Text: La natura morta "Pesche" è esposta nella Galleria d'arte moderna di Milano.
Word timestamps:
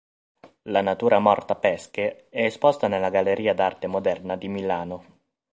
La 0.63 0.81
natura 0.81 1.19
morta 1.19 1.53
"Pesche" 1.53 2.27
è 2.29 2.43
esposta 2.45 2.87
nella 2.87 3.09
Galleria 3.11 3.53
d'arte 3.53 3.85
moderna 3.85 4.35
di 4.35 4.47
Milano. 4.47 5.05